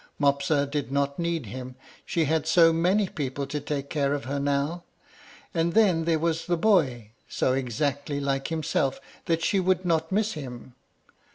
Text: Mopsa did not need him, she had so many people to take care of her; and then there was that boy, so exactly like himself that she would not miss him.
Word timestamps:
Mopsa 0.19 0.65
did 0.65 0.91
not 0.91 1.19
need 1.19 1.45
him, 1.45 1.75
she 2.07 2.25
had 2.25 2.47
so 2.47 2.73
many 2.73 3.07
people 3.07 3.45
to 3.45 3.59
take 3.59 3.91
care 3.91 4.15
of 4.15 4.25
her; 4.25 4.81
and 5.53 5.73
then 5.75 6.05
there 6.05 6.17
was 6.17 6.47
that 6.47 6.57
boy, 6.57 7.11
so 7.29 7.53
exactly 7.53 8.19
like 8.19 8.47
himself 8.47 8.99
that 9.25 9.43
she 9.43 9.59
would 9.59 9.85
not 9.85 10.11
miss 10.11 10.33
him. 10.33 10.73